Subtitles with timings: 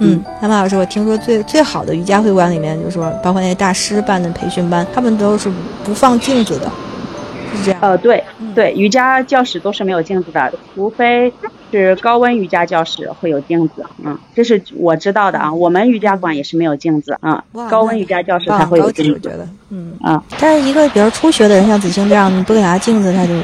[0.00, 5.50] 嗯，那马老师，我听说最最好的瑜伽会馆里面，就是说，包括那些大师办的培训班，他们都是
[5.84, 6.70] 不放镜子的，
[7.54, 7.80] 是这样。
[7.82, 8.24] 呃，对
[8.54, 11.30] 对，瑜伽教室都是没有镜子的，除非
[11.70, 13.84] 是高温瑜伽教室会有镜子。
[14.02, 15.52] 嗯，这是我知道的啊。
[15.52, 19.12] 我们瑜伽馆也是没有镜子啊，高温瑜伽教室才会有镜子。
[19.12, 20.24] 我觉得，嗯啊。
[20.38, 23.34] 但是一个比如初学的人，像子清这样，你不给他镜子，他就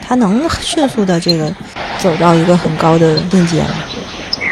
[0.00, 1.52] 他能迅速的这个
[1.98, 3.68] 走到一个很高的境界吗？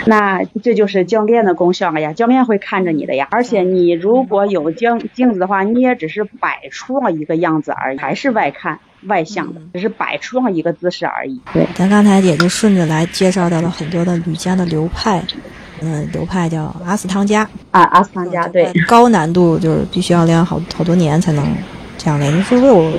[0.07, 3.27] 那这就是教练的功效了呀，教练会看着你的呀。
[3.31, 11.41] 而且你如果有镜镜子的话，你也只是摆出了一个样子而已，还是外看外向的，只是摆出了一个姿势而已。
[11.53, 15.23] 对，咱刚才也就顺着来介绍到了很多的瑜伽的流派，
[15.83, 17.43] 嗯，流派叫阿斯汤加。
[17.73, 21.45] 啊，阿斯汤加对，高难度就是必须要练好好多年才能
[21.97, 22.31] 这样的。
[22.31, 22.93] 你说说我。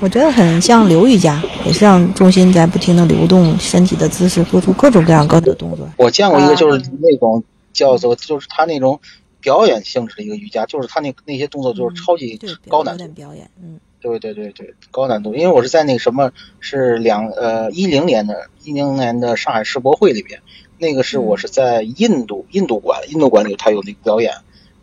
[0.00, 5.88] 我觉得很像刘瑜伽，也是让重心在不停的流动，身体的姿势做出各种各样高的动作。
[5.96, 9.00] 我见过一个，就是那种叫做，就是他那种
[9.40, 12.38] 表演性质的一个瑜伽，就是他那那些动作就是超级
[12.68, 13.48] 高难度表演。
[13.62, 15.34] 嗯，对对对对，高难度。
[15.34, 20.40] 因为我是在那个什么，是两呃一零年的，一零年的上海世博会里边，
[20.76, 24.34] 那个是我是在印度印度馆，印度馆里他有那个表演。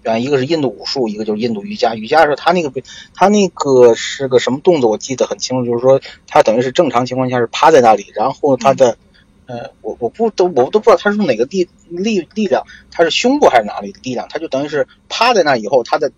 [0.04, 1.94] 啊，一个是印度武术，一个就是印度瑜伽。
[1.96, 2.82] 瑜伽是他那个，
[3.14, 4.90] 他那个是个什么动作？
[4.90, 8.98] 我记得很清楚，就是说他等于是正常情况下是趴在那里，然后他的，
[9.46, 14.28] 呃，我我不都我都不知道他是用哪个力力力量，他是胸部还是哪里的力量？
[14.30, 16.12] 他就等于是趴在那以后，他的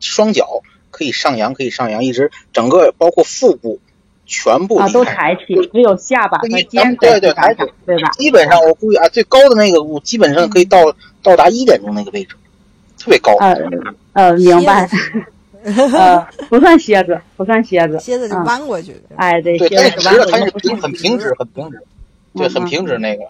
[0.00, 3.80] 双脚可以上扬，可以上扬，一直整个包括腹部
[4.24, 8.10] 全部啊都抬起，只有下巴和肩对对抬起，对吧？
[8.12, 10.78] 基本上我估计啊，最高的那个我基本上可以到
[11.22, 12.34] 到达一点钟那个位置。
[12.98, 13.56] 特别高，呃
[14.12, 14.88] 呃，明白，
[15.64, 18.92] 呃，不算蝎子，不算蝎子，蝎子就弯过去。
[18.92, 21.82] 的，哎，对，蝎子是弯过去，它是平，很平直，很平直，
[22.34, 23.24] 对，很平直那个，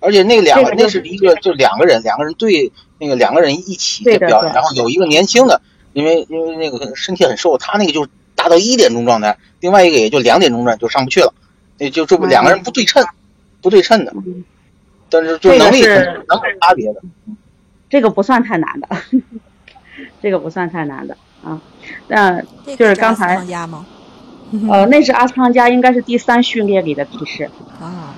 [0.00, 5.60] 而且那两个，那是一个，就两个人，两个人对，那个两个人一起在表演，然后有一个年轻的，
[5.92, 11.32] 因为因为那个身体很瘦，他那个就达到一点钟状态，另外一个也就两点钟状态就上不去了，
[11.78, 13.04] 那就这不两个人不对称，
[13.62, 14.12] 不对称的，
[15.08, 17.00] 但是就能力是能差别的。
[17.88, 18.88] 这个不算太难的，
[20.22, 21.60] 这个不算太难的啊。
[22.08, 22.40] 那
[22.76, 23.36] 就是刚才
[24.70, 27.50] 呃，那是阿斯汤加，应该是第三序列里的提示
[27.80, 28.14] 啊。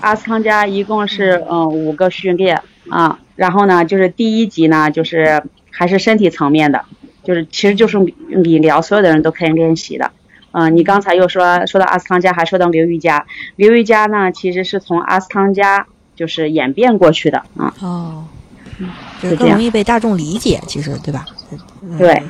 [0.00, 3.18] 阿斯汤加一共是嗯五个序列啊。
[3.36, 6.84] 然后呢，就是第一级呢，就是还是身体层面的，
[7.22, 10.10] 就是其实就是理疗，所有的人都可以练习的。
[10.50, 13.26] 嗯，你刚才又说说到阿斯汤加，还说到刘瑜伽。
[13.54, 15.86] 刘瑜伽呢，其实是从阿斯汤加
[16.16, 17.72] 就是演变过去的啊。
[17.80, 18.24] 哦。
[19.20, 21.26] 就更容易被大众理解，其实对吧？
[21.98, 22.22] 对，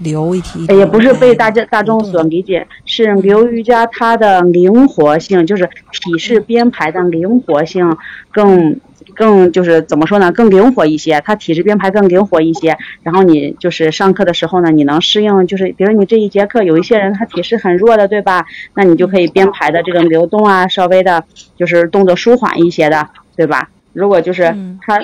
[0.00, 7.96] 流一提也不是被大家大众所理解，是流瑜伽它的灵活性，就是体式编排的灵活性
[8.30, 8.78] 更
[9.14, 10.32] 更就是怎么说呢？
[10.32, 12.78] 更灵活一些，它体式编排更灵活一些。
[13.02, 18.46] 然后你就是上课的时候呢，你能适应，就是比如你这一节课有一些人他体式很弱的，对吧？
[18.74, 21.24] 那你就可以编排的这种流动啊，稍微的
[21.56, 23.06] 就是动作舒缓一些的，
[23.36, 23.68] 对吧？
[23.92, 24.54] 如果就是
[24.86, 24.98] 他。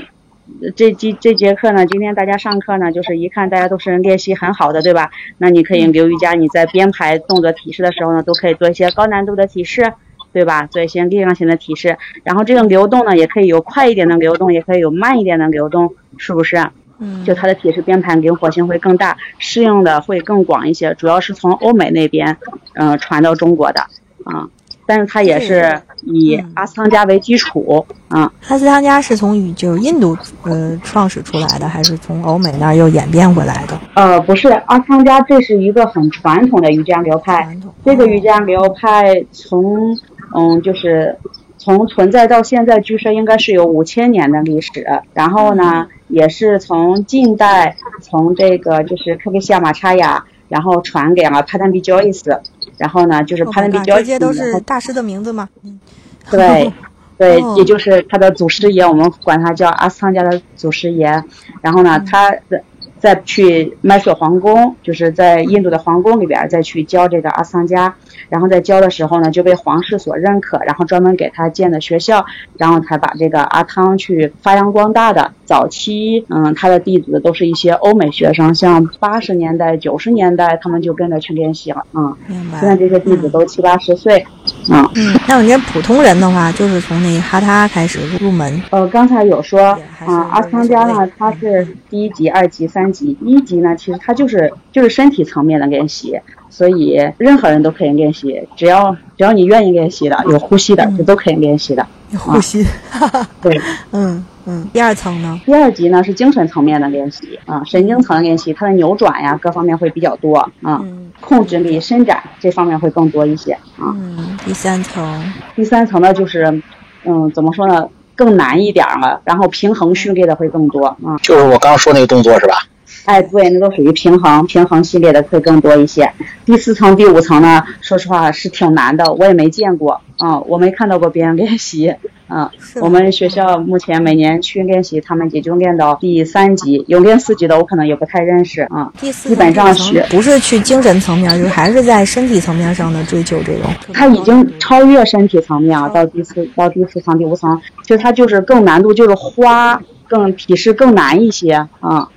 [0.77, 5.11] 这这这节课呢，今天大家上课呢，就是一看大家都是练习很好的，对吧？
[5.39, 9.93] 那你可以留瑜伽，你在编排动作提示的时候呢，都可以做一些高难度的提示，
[10.33, 10.67] 对吧？
[10.67, 11.99] 做一些力量型的提示。
[12.23, 16.57] 然后这个流动呢，也可以有快一点的流动，也可以有慢一点的流动，是不是？
[17.01, 17.25] 嗯。
[17.25, 20.95] 就它的提示编排灵活性会更大，适应的会更广一些。
[20.95, 22.37] 主要是从欧美那边，
[22.75, 23.81] 嗯，传到中国的，
[24.25, 24.49] 啊。
[24.87, 28.33] 但是它也是以阿斯汤加为基础啊。
[28.49, 33.79] 阿斯汤加是从就是印度呃创始出来的，还是从欧美那儿又演变回来的？
[33.95, 37.49] 呃，不是，阿斯汤加这是一个很传统的瑜伽流派。
[37.85, 39.99] 这个瑜伽流派从
[40.35, 41.17] 嗯，就是
[41.57, 44.71] 从存在到现在，据说应该是有五千年的历史。
[45.15, 52.41] 然后呢，也是从近代从这个就是克里希亚马查亚，然后传给了帕坦比乔伊斯。
[52.79, 55.49] 然后呢，就是攀登比较，这些都是大师的名字吗？
[56.31, 56.73] 对，
[57.17, 61.23] 对，也就是他的祖师爷，我们管他叫阿斯汤加的祖师爷。
[61.63, 62.63] 然后呢，他在
[63.07, 67.95] 再去麦索皇宫，就是在印度的皇宫里边再去教这个阿桑加，
[68.29, 72.27] 然后在教的时候呢就被皇室所认可，然后专门给他建的学校，
[72.59, 75.31] 然后才把这个阿汤去发扬光大的。
[75.45, 82.17] 早期，嗯，他的弟子都是一些欧美学生，像八十年代、九十年代，他们就跟着去练习了，嗯。
[82.27, 82.59] 明白。
[82.59, 84.27] 现在这些弟子都七八十岁，
[84.69, 84.85] 嗯。
[84.97, 88.61] 嗯，那我觉得普通人的话，就是从那哈他开始入门。
[88.71, 89.61] 呃，刚才有说，
[90.05, 101.87] 啊，阿桑加呢，他是第一级、二级、三级，一级呢，其实它就是就是身体层面的练习，所以任何人都可以练习，只要只要你愿意练习的，有呼吸的，就都可以练习的。
[102.11, 102.65] 有呼吸，
[103.43, 103.61] 对，
[103.91, 104.69] 嗯嗯。
[104.73, 105.41] 第二层呢？
[105.45, 110.81] 第二级呢是精神层面的练习啊，神经层的练习，它的扭转呀，各方面会比较多啊，
[111.21, 113.93] 控制力、伸展这方面会更多一些啊。
[113.95, 116.63] 嗯，第三层，第三层呢就是，
[117.05, 117.89] 嗯，怎么说呢？
[118.15, 121.19] 更难一点了，然后平衡训练的会更多啊。
[121.21, 122.63] 就是我刚刚说那个动作是吧？
[123.05, 126.11] 哎，对，那都属于平衡，平衡系列的会更多一些。
[126.45, 131.95] 第四层、第五层呢，说实话是挺难的，我也没见过，啊，我没看到过别人练习，
[132.29, 132.51] 啊，
[132.81, 143.71] 我们学校目前每年去练习，他们也就练到第三级，有练四级的，我可能也不太认识，啊，基本上学不是去精神层面，就是还是在身体层面上的追求这种。
[143.93, 152.09] 他已经超越身体层面了，到第四、到第四层、第五层，其实他就是更难度，就是花更体式更难一些，啊。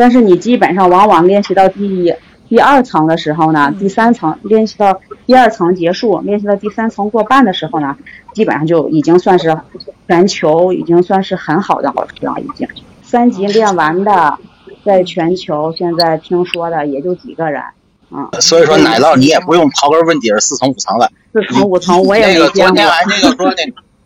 [0.00, 2.14] 但是你基本上往往练习到第一
[2.48, 7.94] 第二层的时候呢，第三层练习到第二层结束，练习到第三层过半的时候呢，
[8.32, 9.54] 基本上就已经算是
[10.08, 12.34] 全球已经算是很好的老师了。
[12.40, 12.66] 已经
[13.02, 14.38] 三级练完的，
[14.86, 17.62] 在全球现在听说的也就几个人
[18.10, 18.30] 啊。
[18.40, 21.12] 所以说奶酪你也不用刨根问底儿四层五层了。
[21.34, 22.48] 四层五层我也没见过。
[22.48, 23.62] 昨天俺那个说那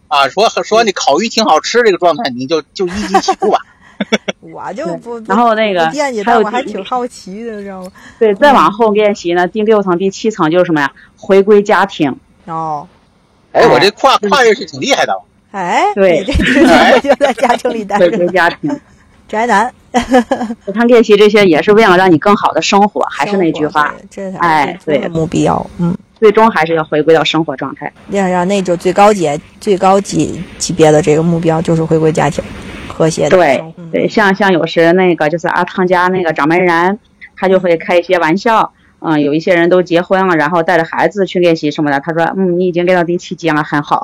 [0.08, 3.58] 啊说说那烤鱼挺好吃这个状态，你就就一级起步吧。
[4.52, 5.87] 我就不，然后那个
[6.25, 7.91] 还有我还挺好奇的，知道吗？
[8.19, 10.93] 对，再往后练习呢，第六层、第七层就是什么呀？
[11.17, 12.14] 回归家庭。
[12.46, 12.87] 哦，
[13.52, 15.19] 哎，我这跨跨越是挺厉害的。
[15.50, 16.25] 哎，对，
[17.00, 18.11] 就在家庭里待着。
[18.11, 18.81] 回归家庭，
[19.29, 19.73] 宅男。
[20.75, 23.94] 他练习这些也是为了让你更好的生活，还是那句话，
[24.41, 27.93] 哎，对，目标，嗯，最终还是要回归到生活状态。
[28.08, 32.43] 要让那就最高级、最高级级别的这个目标就是回归家庭。
[32.94, 36.99] 和谐的对对，像像有时那个就是阿汤家那个掌门人，
[37.37, 44.02] 他就会开一些玩笑，嗯，有一些人都结婚了，然后带着孩子去练习什么的，他说，嗯，你已经练到第七级了，很好，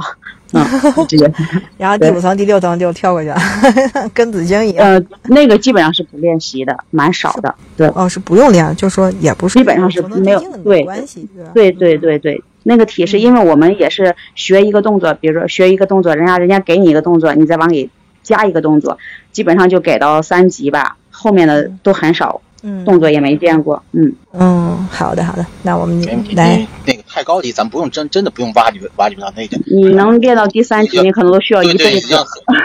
[0.52, 0.62] 嗯，
[1.06, 1.32] 直接，
[1.78, 3.36] 然后第五层、第六层就跳过去了，
[4.12, 4.86] 跟紫晶一样。
[4.86, 7.86] 呃，那个基本上是不练习的，蛮少的，对。
[7.94, 17.88] 哦，是不用练，就说也不是，基本上是没有对关系，对对对对，那个体式，因为我们也是学一个动作，比如说学一个动作，人家人家给你一个动作，你再往里。
[18.22, 18.98] 加一个动作，
[19.32, 26.00] 基本上就给到三级吧，后面的都很少，嗯，动作也没见过，嗯嗯，好的好的，那我们
[26.34, 29.60] 来那个太高级，咱不用真真的不用挖掘挖掘到那点。
[29.66, 32.14] 你能练到第三级，你可能都需要一辈子，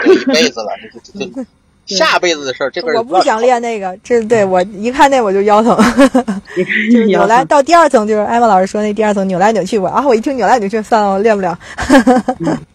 [0.06, 0.68] 一辈子了，
[1.14, 1.46] 这这
[1.86, 5.76] 这下辈子的事儿，这我不想练那个，这对我一看那我就腰疼，
[6.56, 11.56] 就是扭来到第二层，就是艾玛老师说那第二层扭来扭去，我啊我一听扭来扭去，算了，我练不了。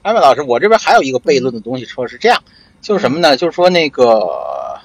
[0.01, 2.42] 艾玛老师，我这边还有一个悖论的东西，说是这样。
[2.81, 3.38] 就是什么呢？
[3.38, 4.81] 就是说那个，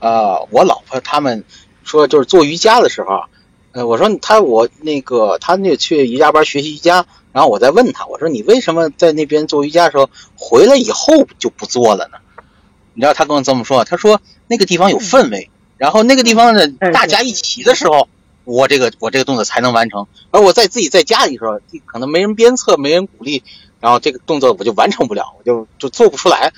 [0.00, 1.44] 呃，我老婆他们
[1.84, 3.22] 说，就是做瑜伽的时候，
[3.72, 12.18] 呃，我说他我那个他那去瑜伽班学习瑜伽，然后我再问他，我说你为什么在那边做瑜伽的时候回来以后就不做了呢？
[12.94, 18.08] 你知道他跟我这么说，他说那个地方有氛围，然后那个地方呢大家一起的时候，
[18.42, 23.44] 我这个我这个动作才能完成，而我在自己在家里时候，可能没人鞭策，没人鼓励，
[23.78, 26.52] 然后这个动作我就完成不了，我就就做不出来。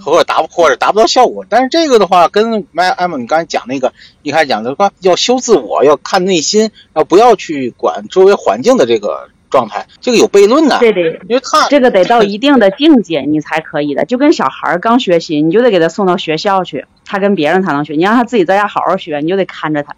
[0.00, 3.92] 或者达不或者达不到效果，但是这个的话，跟麦艾玛你刚才讲那个
[4.22, 10.78] 一开始讲的话，要修自我，要看内心，要不要去管周围环境的这个状态，这个有悖论的。
[10.78, 14.04] 对对，因为他这个得到一定的境界，你才可以的。
[14.04, 17.94] 就跟小孩刚学习，你就得给他送到学校去，他跟别人才能学。
[17.94, 19.96] 你让他自己在家好好学，你就得看着他。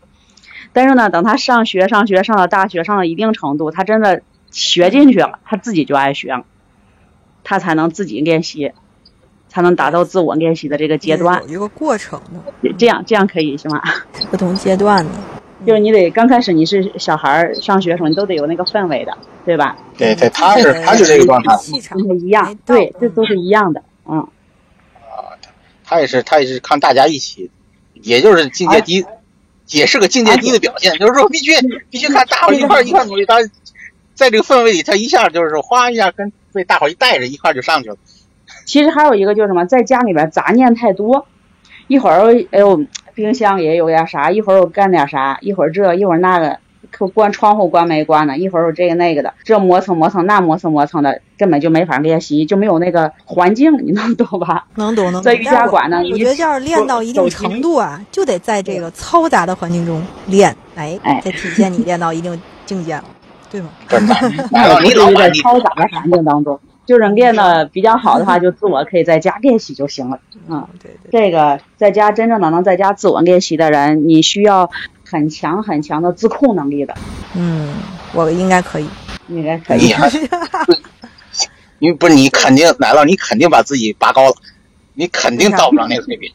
[0.73, 6.45] 但是呢，等他上学上学上到大学上到一定程度，他真的学进去了，他自己就爱学了，
[7.43, 8.73] 他才能自己练习。
[9.49, 12.21] 才能达到自我练习的这个阶段，有一个过程
[12.63, 13.83] 的，这样这样可以是吗？
[14.31, 15.11] 不同阶段的，
[15.67, 19.77] 就是你得刚开始你是小孩儿上学时候，你都得有那个氛围的，对吧？
[19.97, 24.19] 对对，他是他就这个状态，气场一样，对，这都是一样的，嗯。
[24.19, 25.35] 啊，
[25.85, 27.51] 他也是他也是看大家一起，
[27.95, 29.05] 也就是境界低，
[29.71, 31.53] 也是个境界低的表现，就是说必须
[31.91, 33.43] 必须看大伙一块一块努力，他
[34.15, 37.97] 在这个氛围里，他一下就是说哗一下跟被大伙一带着一块就上去了。
[38.69, 41.27] 其实还有一个就是什么，在家里边杂念太多，
[41.87, 42.85] 一会儿哎呦，
[43.15, 46.59] 冰箱也有点啥，一会儿我干点啥，一会儿这一会儿那个，
[46.91, 48.37] 可关窗户关没关呢？
[48.37, 54.67] 一会儿我这个那个的，这磨蹭磨蹭，那磨蹭磨蹭的，根本就没法练习，就没有那个环境，你能懂吧？
[54.75, 55.23] 能懂能懂。
[55.23, 63.05] 在瑜伽馆呢，我觉得要是练到一定程度啊，就得在这个嘈杂的环境中练，哎，才体现你练到一定境界了，
[63.51, 63.71] 对吗？
[64.53, 66.61] 那必须在嘈杂的环境当中。
[66.89, 70.19] 就是练的比较好的话，就自我可以在家练习就行了。
[70.49, 71.21] 嗯，对对。
[71.21, 74.71] 这个在家真正的能在家自我练习的人，你需要
[75.05, 76.95] 很强很强的自控能力的。
[77.35, 77.75] 嗯，
[78.15, 78.89] 我应该可以，
[79.29, 79.95] 应该可以。
[81.79, 84.35] 你不是你肯定来了，你肯定把自己拔高了，
[84.95, 86.33] 你肯定到不了那个水平。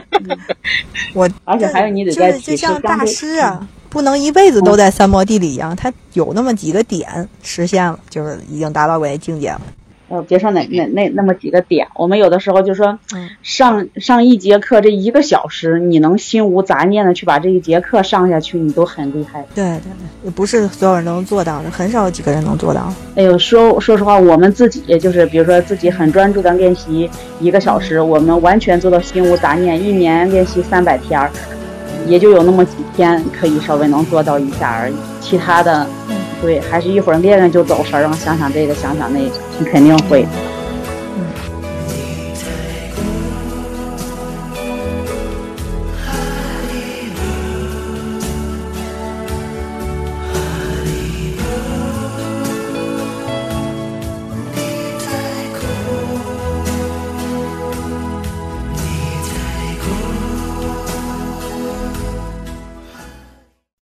[1.14, 3.66] 我而且还有你得在就像大师啊。
[3.92, 9.60] 不能一辈子都在三摩地里一样，他有那么几个点实现了，就是已经达到那境界了。
[10.08, 12.98] 呃，别说那那那那么几个点，我们有的时候就说，
[13.42, 19.44] 上上一节课这一个小时，你能心无杂念的去把这一节课上下去，你都很厉害。
[19.54, 22.92] 对对对，也不是所有人能做到的，很少有几个人能做到。
[23.14, 31.30] 哎呦，说说实话，我们自己就是比如说自己很专注的练习一个小时，我们完全做到心无杂念，一年练习三百天儿。
[32.06, 35.86] 也就有那么几天可以稍微能做到一下而已，其他的，
[36.40, 40.26] 对，还是一会儿练练就走神儿，想想这个，想想那个，你肯定会。
[41.16, 41.24] 嗯。